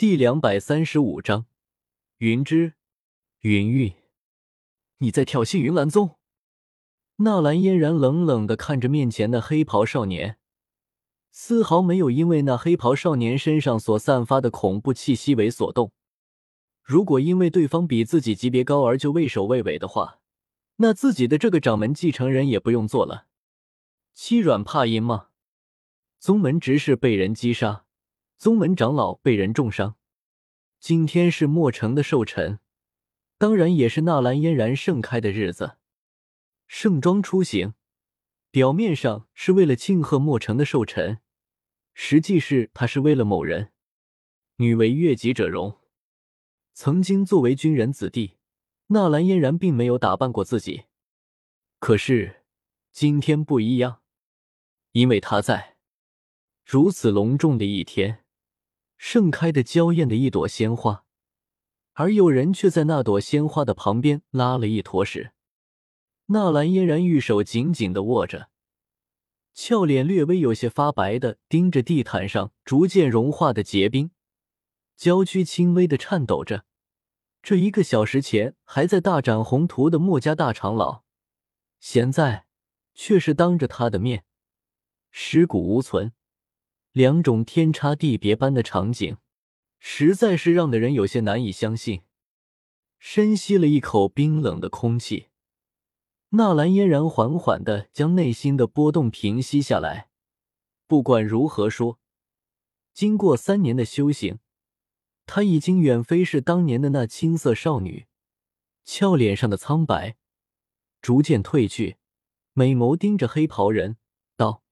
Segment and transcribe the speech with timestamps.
[0.00, 1.44] 第两百三十五章，
[2.16, 2.72] 云之，
[3.40, 3.92] 云韵，
[4.96, 6.16] 你在挑衅云岚宗？
[7.16, 10.38] 纳兰嫣然冷冷的看着面前的黑袍少年，
[11.30, 15.92] 丝毫没有因为那黑袍少年身上所散发的恐怖气息为所动。
[16.82, 20.20] 如果因为对方比自己级别高而就畏首畏尾的话，
[20.76, 23.26] 那自己的这个掌门继承人也不用做了。
[24.14, 25.26] 欺软怕硬吗？
[26.18, 27.84] 宗门执事被人击杀。
[28.40, 29.96] 宗门长老被人重伤，
[30.78, 32.58] 今天是墨城的寿辰，
[33.36, 35.76] 当然也是纳兰嫣然盛开的日子。
[36.66, 37.74] 盛装出行，
[38.50, 41.18] 表面上是为了庆贺墨城的寿辰，
[41.92, 43.72] 实际是他是为了某人。
[44.56, 45.78] 女为悦己者容，
[46.72, 48.38] 曾经作为军人子弟，
[48.86, 50.84] 纳兰嫣然并没有打扮过自己，
[51.78, 52.46] 可是
[52.90, 54.00] 今天不一样，
[54.92, 55.76] 因为他在
[56.64, 58.24] 如此隆重的一天。
[59.02, 61.06] 盛开的娇艳的一朵鲜花，
[61.94, 65.32] 而有人却在那朵鲜花的旁边拉了一坨屎。
[66.26, 68.50] 纳兰嫣然玉手紧紧的握着，
[69.54, 74.10] 俏脸略微有些发白的盯着地毯上逐渐融化的结冰，
[74.98, 76.66] 娇躯轻微的颤抖着。
[77.42, 81.04] 这一个小时前还在大展宏图的墨家大长老，
[81.80, 82.44] 现在
[82.94, 84.24] 却是当着他的面
[85.10, 86.12] 尸骨无存。
[86.92, 89.16] 两种天差地别般的场景，
[89.78, 92.02] 实在是让的人有些难以相信。
[92.98, 95.28] 深吸了一口冰冷的空气，
[96.30, 100.10] 纳兰嫣然缓缓的将内心的波动平息下来。
[100.86, 101.98] 不管如何说，
[102.92, 104.40] 经过三年的修行，
[105.24, 108.06] 她已经远非是当年的那青涩少女。
[108.84, 110.16] 俏脸上的苍白
[111.00, 111.96] 逐渐褪去，
[112.52, 113.96] 美眸盯着黑袍人
[114.36, 114.62] 道：“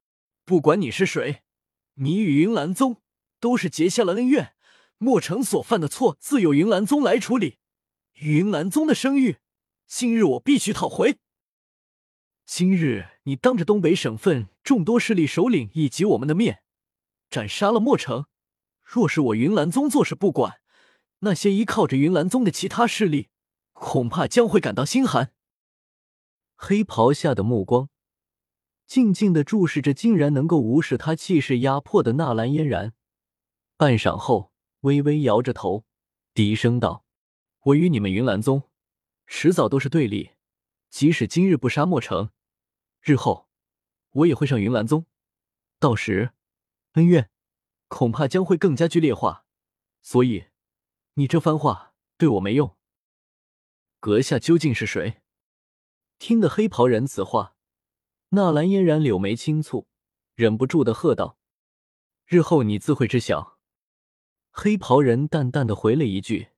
[0.45, 1.43] 不管你是谁。”
[2.01, 3.03] 你与云岚宗
[3.41, 4.55] 都是结下了恩怨，
[4.99, 7.59] 莫城所犯的错自有云岚宗来处理。
[8.15, 9.39] 云岚宗的声誉，
[9.87, 11.19] 今日我必须讨回。
[12.47, 16.63] 今日你当着东北省份众多势力首领以及我们的面，
[17.29, 18.27] 斩杀了莫城。
[18.83, 20.61] 若是我云岚宗坐视不管，
[21.21, 23.29] 那些依靠着云岚宗的其他势力，
[23.73, 25.33] 恐怕将会感到心寒。
[26.55, 27.89] 黑袍下的目光。
[28.89, 32.95] 静静的注视着竟然能够无视他气势压迫的纳兰嫣然，
[33.77, 34.51] 半晌后，
[34.81, 35.85] 微微摇着头，
[36.33, 37.05] 低声道
[37.65, 38.63] ：“我与你们云岚宗，
[39.27, 40.31] 迟早都是对立。
[40.89, 42.31] 即使今日不杀莫城，
[43.03, 43.51] 日后
[44.13, 45.05] 我也会上云岚宗，
[45.79, 46.33] 到时
[46.93, 47.29] 恩怨
[47.89, 49.45] 恐怕将会更加剧烈化。
[50.01, 50.47] 所以，
[51.15, 52.75] 你这番话对我没用。
[54.01, 55.21] 阁下究竟是谁？”
[56.19, 57.58] 听得黑袍人此话。
[58.31, 59.87] 纳兰嫣然柳眉轻蹙，
[60.35, 61.39] 忍不住的喝道
[62.27, 63.59] ：“日后你自会知晓。”
[64.53, 66.49] 黑袍人淡淡的回了一句，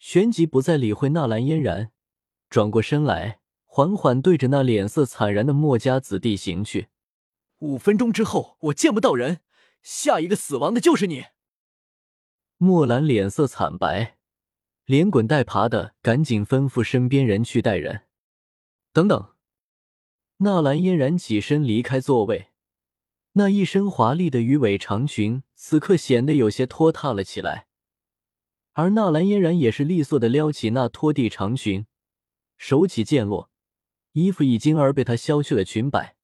[0.00, 1.92] 旋即不再理会纳兰嫣然，
[2.50, 6.88] 转过身来，缓缓对着那脸色惨然的墨家子弟行去。
[7.58, 9.42] 五分钟之后，我见不到人，
[9.82, 11.26] 下一个死亡的就是你。
[12.56, 14.16] 墨兰脸色惨白，
[14.86, 18.06] 连滚带爬的赶紧吩咐身边人去带人。
[18.92, 19.35] 等等。
[20.38, 22.48] 纳兰嫣然起身离开座位，
[23.32, 27.68] 那一身华丽的鱼尾长裙此刻显得有些拖沓了起来。
[28.74, 31.86] 而纳兰嫣然也是利索的撩起那拖地长裙，
[32.58, 33.50] 手起剑落，
[34.12, 36.16] 衣服一惊而被她削去了裙摆。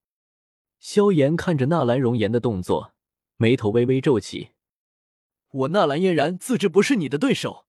[0.78, 2.92] 萧炎看着纳兰容颜的动作，
[3.38, 4.50] 眉头微微皱起
[5.52, 7.64] ：“我纳兰嫣然自知不是你的对手，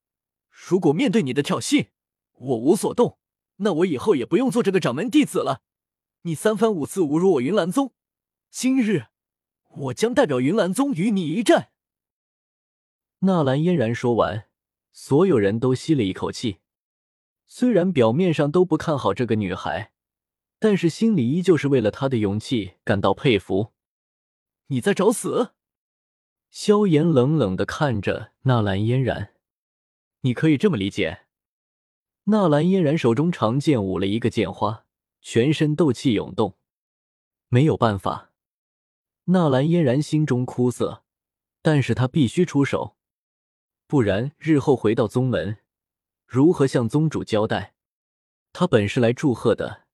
[0.50, 1.88] 如果面对你的挑衅，
[2.34, 3.18] 我无所动，
[3.58, 5.62] 那我以后也不用做这个掌门弟子了。”
[6.26, 7.92] 你三番五次侮辱我云岚宗，
[8.50, 9.08] 今日
[9.72, 11.72] 我将代表云岚宗与你一战。
[13.20, 14.46] 纳兰嫣然说完，
[14.94, 16.60] 所有人都吸了一口气。
[17.46, 19.92] 虽然表面上都不看好这个女孩，
[20.60, 23.74] 但是心里依旧是为了她的勇气感到佩服。
[24.68, 25.52] 你在找死？
[26.50, 29.34] 萧炎冷冷的看着纳兰嫣然。
[30.22, 31.26] 你可以这么理解。
[32.26, 34.83] 纳兰嫣然手中长剑舞了一个剑花。
[35.26, 36.58] 全身斗气涌动，
[37.48, 38.34] 没有办法。
[39.26, 41.06] 纳兰嫣然心中苦涩，
[41.62, 42.98] 但是他必须出手，
[43.88, 45.60] 不然日后回到宗门，
[46.28, 47.74] 如何向宗主交代？
[48.52, 49.88] 他本是来祝贺的，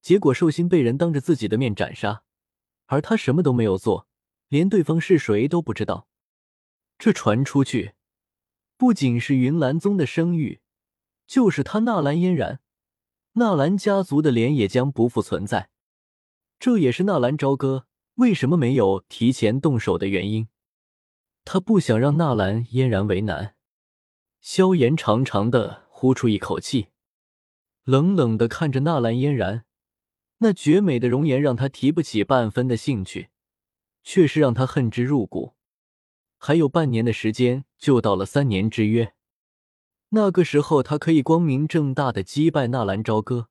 [0.00, 2.22] 结果寿星被人当着自己的面斩杀，
[2.86, 4.06] 而他什么都没有做，
[4.46, 6.06] 连对方是谁都不知道。
[6.96, 7.94] 这传出去，
[8.76, 10.60] 不仅是云岚宗的声誉，
[11.26, 12.60] 就是他纳兰嫣然。
[13.38, 15.70] 纳兰家族的脸也将不复存在，
[16.58, 17.86] 这也是纳兰朝歌
[18.16, 20.48] 为什么没有提前动手的原因。
[21.44, 23.54] 他不想让纳兰嫣然为难。
[24.40, 26.88] 萧炎长长的呼出一口气，
[27.84, 29.64] 冷冷的看着纳兰嫣然，
[30.38, 33.28] 那绝美的容颜让他提不起半分的兴趣，
[34.02, 35.54] 却是让他恨之入骨。
[36.36, 39.14] 还有半年的时间就到了三年之约，
[40.10, 43.48] 那个时候他可以光明正大的击败纳兰朝歌，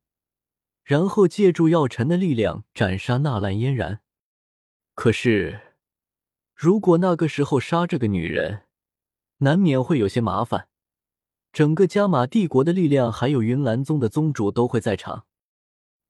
[0.83, 4.01] 然后借助药尘的力量斩杀纳兰嫣然。
[4.95, 5.75] 可是，
[6.56, 8.63] 如果那个时候杀这个女人，
[9.38, 10.68] 难免会有些麻烦。
[11.54, 15.25] 整个加玛帝国的力量，还有云岚宗的宗主都会在场，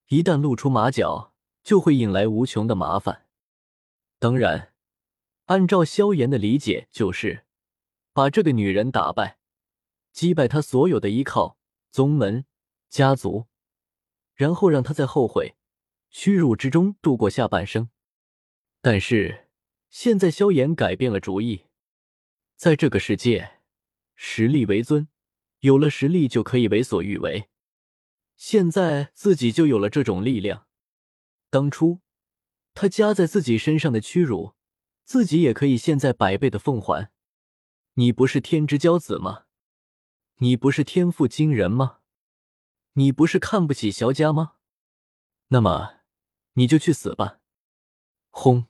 [0.08, 1.34] 一旦露出马脚，
[1.64, 3.26] 就会引来无穷的麻烦。
[4.20, 4.74] 当然。
[5.46, 7.46] 按照萧炎的理解，就是
[8.12, 9.37] 把这个女人打败，
[10.18, 11.60] 击败他所有的依靠、
[11.92, 12.44] 宗门、
[12.90, 13.46] 家族，
[14.34, 15.56] 然后让他在后悔、
[16.10, 17.92] 屈辱之中度过下半生。
[18.82, 19.48] 但是
[19.92, 21.66] 现在萧炎改变了主意，
[22.56, 23.60] 在这个世界，
[24.16, 25.08] 实力为尊，
[25.60, 27.50] 有了实力就可以为所欲为。
[28.36, 30.66] 现在自己就有了这种力量，
[31.52, 32.00] 当初
[32.74, 34.56] 他加在自己身上的屈辱。
[35.04, 37.12] 自己也可以现在百倍的奉还。
[37.94, 39.44] 你不是天之骄子吗？
[40.40, 41.98] 你不是天赋惊人吗？
[42.94, 44.54] 你不是看不起萧家吗？
[45.48, 46.02] 那么
[46.54, 47.40] 你就去死吧！
[48.30, 48.68] 轰！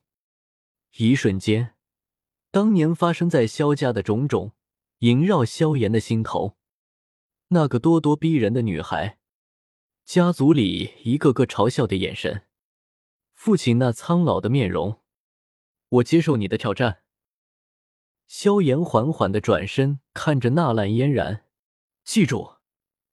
[0.96, 1.76] 一瞬间，
[2.52, 4.54] 当年发生在萧家的种种
[5.00, 6.58] 萦绕萧炎的心头。
[7.50, 9.20] 那个咄咄逼人的女孩，
[10.06, 12.46] 家族里一个个嘲笑的眼神，
[13.34, 15.02] 父亲那苍老的面容。
[15.90, 17.04] 我接受你的挑战。
[18.28, 21.46] 萧炎缓缓的转身，看着纳兰嫣然，
[22.08, 22.56] 记住，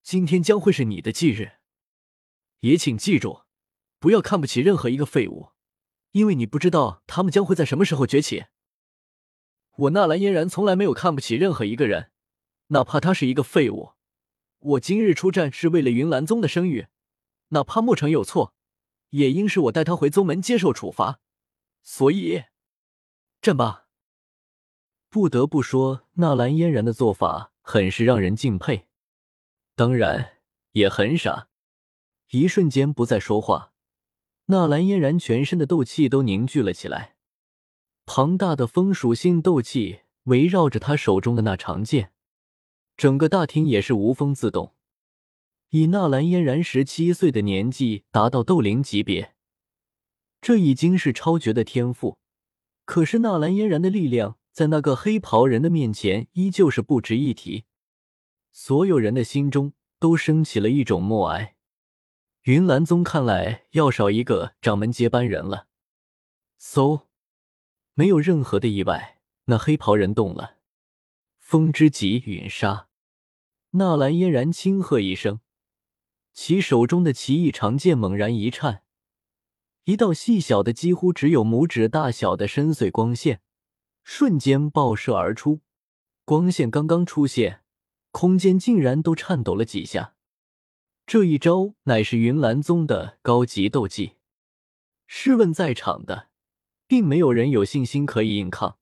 [0.04, 1.54] 今天将会是你的忌日。
[2.60, 3.42] 也请记住，
[3.98, 5.50] 不要看不起任何一个废物，
[6.12, 8.44] 因为你不知道他们将会在什么时候崛起。
[9.78, 12.12] 我纳兰嫣然从来没有看不起任何一个人，
[12.68, 13.94] 哪怕他是一个废物。
[14.60, 16.86] 我今日出战是为了云岚宗的声誉，
[17.48, 18.54] 哪怕莫成有错，
[19.10, 21.18] 也应是我带他回宗门接受处罚。
[21.82, 22.44] 所以。
[23.42, 23.88] 战吧！
[25.08, 28.86] 不得不说，纳兰嫣然的做法很是让人敬佩，
[29.74, 30.34] 当然
[30.72, 31.48] 也很傻。
[32.30, 33.72] 一瞬间不再说话，
[34.46, 37.16] 纳兰嫣然全身的斗气都凝聚了起来，
[38.04, 42.12] 庞大的风属性斗气围绕着他手中的那长剑，
[42.98, 44.74] 整个大厅也是无风自动。
[45.70, 49.34] 以纳兰嫣然十七岁的年纪达到斗灵级别，
[50.42, 52.18] 这已经是超绝的天赋。
[52.84, 57.64] 可是纳兰嫣然的力量在那个黑袍人的面前依旧是不值一提，
[58.52, 61.56] 所有人的心中都升起了一种默哀。
[62.42, 65.66] 云岚宗看来要少一个掌门接班人了。
[66.60, 67.06] 嗖，
[67.94, 70.58] 没有任何的意外，那黑袍人动了。
[71.40, 72.86] 风之极陨杀，
[73.70, 75.40] 纳兰嫣然轻喝一声，
[76.32, 78.84] 其手中的奇异长剑猛然一颤。
[79.82, 83.40] 一道细小的、几乎只有拇指大小的深邃光线
[84.04, 85.62] 瞬间爆射而出。
[86.24, 87.62] 光线刚刚出现，
[88.12, 90.14] 空间竟然都颤抖了几下。
[91.04, 94.12] 这一招乃是云岚宗的高级斗技。
[95.06, 96.28] 试问在场的，
[96.86, 98.78] 并没有人有信心可以硬抗，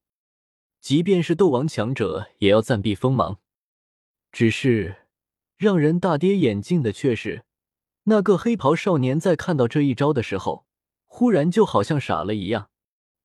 [0.81, 3.39] 即便是斗王强者也要暂避锋芒。
[4.31, 5.07] 只是
[5.57, 7.45] 让人大跌眼镜的却是，
[8.05, 10.67] 那个黑袍少年在看到这一招的时候。
[11.15, 12.71] 忽然就好像傻了一样，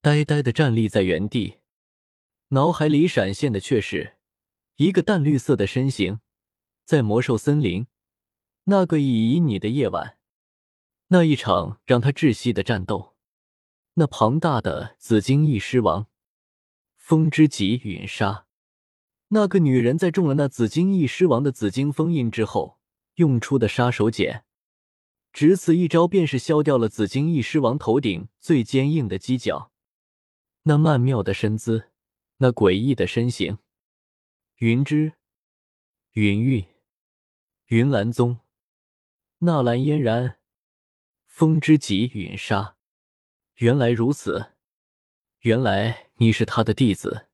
[0.02, 1.60] 呆呆的站立在原地，
[2.50, 4.16] 脑海里闪现的却是
[4.78, 6.22] 一个淡绿色的身形，
[6.86, 7.88] 在魔兽森林
[8.66, 10.18] 那个以旖旎的夜晚，
[11.08, 13.16] 那一场让他窒息的战斗，
[13.96, 16.08] 那庞大的紫金翼狮王，
[16.96, 18.46] 风之极陨杀，
[19.30, 22.80] 那个女人在中了那紫金翼狮王的紫金封印之后
[23.16, 24.44] 用出的杀手锏。
[25.34, 29.72] 只此一招，便是削掉了紫金翼狮王头顶最坚硬的犄角。
[30.64, 31.90] 那曼妙的身姿，
[32.38, 33.58] 那诡异的身形，
[34.58, 35.14] 云芝、
[36.12, 36.66] 云玉、
[37.66, 38.40] 云岚宗、
[39.40, 40.40] 纳兰嫣然、
[41.26, 42.78] 风之极陨沙。
[43.56, 44.54] 原来如此，
[45.40, 47.28] 原来你是他的弟子，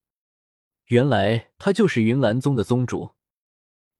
[0.86, 3.15] 原来他就是云岚宗的宗主。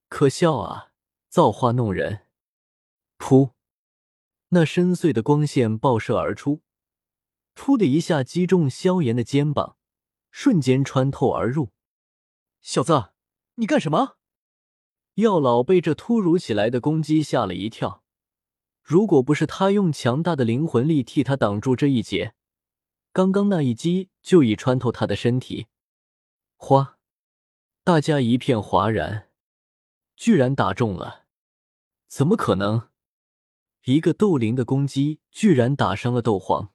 [0.08, 0.94] 可笑啊，
[1.28, 2.28] 造化弄人！
[3.18, 3.52] 噗。
[4.50, 6.62] 那深邃的光线爆射而出，
[7.56, 9.78] 噗的一下击中萧炎的肩膀，
[10.34, 11.70] 瞬间穿透而入。
[12.60, 13.12] 小子，
[13.56, 14.18] 你干什么？
[15.14, 18.04] 药老被这突如其来的攻击吓了一跳。
[18.82, 22.34] 如果不是他用强大的灵魂力替他挡住这一劫，
[23.12, 25.68] 刚刚那一击就已穿透他的身体。
[26.56, 26.98] 哗！
[27.84, 29.30] 大家一片哗然。
[30.16, 31.26] 居然打中了！
[32.08, 32.90] 怎么可能？
[33.84, 36.74] 一个斗灵的攻击居然打伤了斗皇！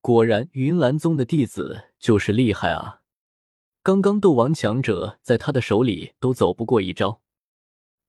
[0.00, 3.02] 果然，云岚宗的弟子就是厉害啊！
[3.82, 7.20] 刚刚斗王强者在他的手里都走不过一招，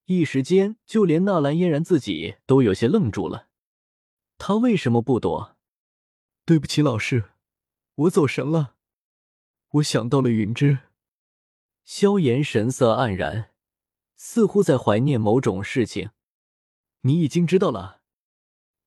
[0.06, 3.50] 一时间就连纳兰嫣然自己都有些愣住了。
[4.38, 5.56] 他为什么不躲？
[6.46, 7.32] 对不起，老师，
[7.96, 8.76] 我走神了。
[9.74, 10.80] 我想到了云芝。
[11.84, 13.52] 萧炎神色黯然，
[14.16, 16.12] 似乎在怀念某种事情。
[17.02, 18.02] 你已经知道了。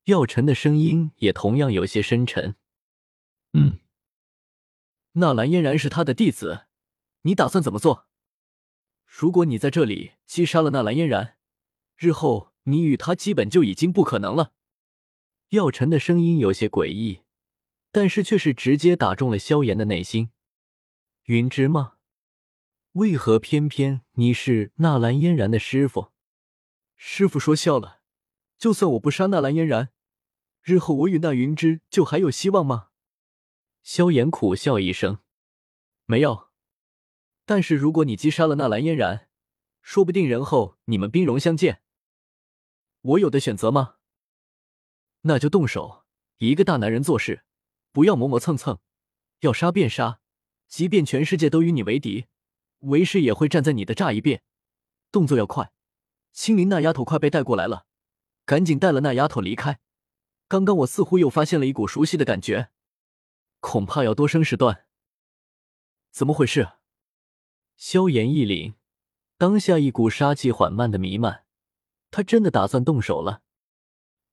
[0.04, 2.56] 药尘的声音也同样有些深沉。
[3.52, 3.78] 嗯，
[5.14, 6.66] 纳兰嫣然是他的弟子。
[7.22, 8.06] 你打算怎么做？
[9.06, 11.36] 如果你在这里击杀了纳兰嫣然，
[11.96, 14.52] 日后你与他基本就已经不可能了。
[15.50, 17.20] 药尘的声音有些诡异，
[17.92, 20.30] 但是却是直接打中了萧炎的内心。
[21.24, 21.94] 云芝吗？
[22.92, 26.08] 为何偏偏你是纳兰嫣然的师傅？
[26.96, 28.00] 师傅说笑了，
[28.58, 29.90] 就算我不杀纳兰嫣然，
[30.62, 32.88] 日后我与那云芝就还有希望吗？
[33.84, 35.18] 萧炎苦笑一声，
[36.06, 36.48] 没有。
[37.44, 39.28] 但是如果你击杀了纳兰嫣然，
[39.82, 41.82] 说不定人后你们兵戎相见。
[43.02, 43.96] 我有的选择吗？
[45.20, 46.04] 那就动手。
[46.38, 47.44] 一个大男人做事，
[47.92, 48.78] 不要磨磨蹭蹭，
[49.40, 50.20] 要杀便杀，
[50.66, 52.24] 即便全世界都与你为敌，
[52.80, 54.42] 为师也会站在你的这一边。
[55.12, 55.72] 动作要快。
[56.32, 57.84] 青林那丫头快被带过来了，
[58.46, 59.78] 赶紧带了那丫头离开。
[60.48, 62.70] 刚刚我似乎又发现了一股熟悉的感觉，
[63.66, 64.84] 恐怕要多生事端。
[66.10, 66.72] 怎么回事？
[67.76, 68.74] 萧炎一凛，
[69.38, 71.46] 当下一股杀气缓慢的弥漫，
[72.10, 73.40] 他真的打算动手了。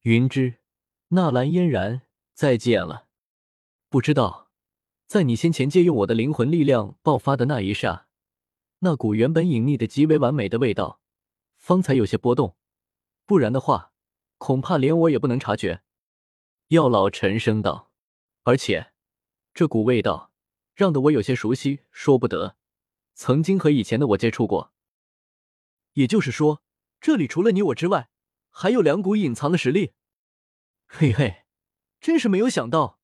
[0.01, 0.59] 云芝，
[1.07, 2.01] 纳兰嫣然，
[2.33, 3.07] 再见了。
[3.87, 4.49] 不知道，
[5.07, 8.07] 在你先前借用我的灵魂力量爆发的那一刹，
[8.79, 10.99] 那股原本隐匿的极为完美的味道，
[11.55, 12.57] 方才有些波动，
[13.25, 13.93] 不然的话，
[14.37, 15.83] 恐怕连我也不能察觉。
[16.67, 17.91] 药老沉声道，
[18.43, 18.90] 而且，
[19.53, 20.31] 这股味道
[20.73, 22.55] 让得我有些熟悉，说不得。
[23.13, 24.73] 曾经和以前的我接触过，
[25.93, 26.63] 也就是说，
[26.99, 28.09] 这里除了你我之外，
[28.49, 29.93] 还有两股隐藏的实力。
[30.87, 31.43] 嘿嘿，
[31.99, 32.99] 真是没有想到，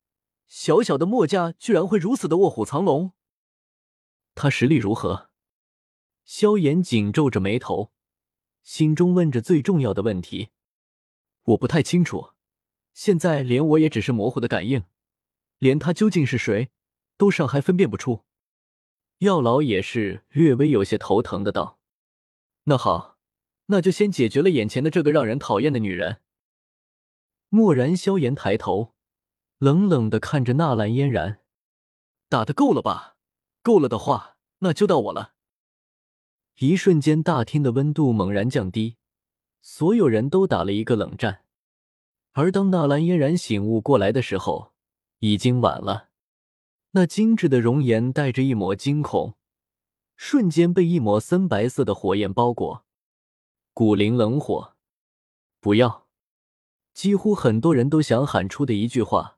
[0.47, 3.13] 小小的墨家居然会如此的卧虎藏龙。
[4.33, 5.29] 他实力如何？
[6.23, 7.91] 萧炎紧皱着眉头，
[8.63, 10.49] 心中问着最重要的问题。
[11.43, 12.31] 我不太清楚，
[12.93, 14.83] 现在连我也只是模糊的感应，
[15.59, 16.69] 连他究竟是谁，
[17.17, 18.23] 都尚还分辨不出。
[19.19, 21.79] 药老也是略微有些头疼的道
[22.65, 23.17] ：“那好，
[23.67, 26.21] 那就先解决了眼前的这个让人讨厌的女人。”
[27.49, 28.93] 蓦然，萧炎抬头，
[29.57, 31.41] 冷冷的看着纳兰嫣然
[32.29, 33.15] ：“打的够了吧？
[33.63, 35.33] 够了的话，那就到我了。”
[36.59, 38.97] 一瞬间，大厅的温度猛然降低，
[39.61, 41.43] 所有人都打了一个冷战。
[42.33, 44.73] 而当纳兰嫣然醒悟过来的时候，
[45.19, 46.09] 已经晚了。
[46.91, 49.35] 那精致的容颜带着一抹惊恐，
[50.15, 52.85] 瞬间被一抹森白色的火焰包裹。
[53.73, 54.73] 古灵冷火，
[55.59, 56.07] 不要！
[56.93, 59.37] 几乎很多人都想喊出的一句话，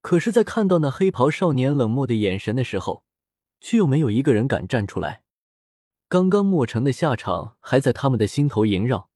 [0.00, 3.04] 可是，在看到那黑袍少年冷漠的眼神的时候，
[3.60, 5.22] 却又没有一个人敢站出来。
[6.08, 9.10] 刚刚莫城的下场还在他们的心头萦绕，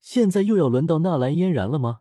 [0.00, 2.00] 现在又要轮到纳兰嫣然了吗？